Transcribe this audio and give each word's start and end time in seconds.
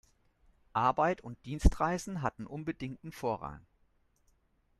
Arbeit 0.73 1.21
und 1.21 1.37
Dienstreisen 1.45 2.23
hatten 2.23 2.47
unbedingten 2.47 3.11
Vorrang. 3.11 3.61